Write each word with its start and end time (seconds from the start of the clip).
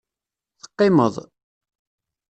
Teqqimeḍ. 0.61 1.15